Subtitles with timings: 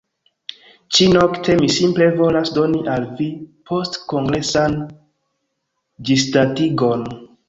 [0.97, 3.27] Ĉi-nokte mi simple volas doni al vi
[3.73, 4.79] postkongresan
[6.11, 7.05] ĝisdatigon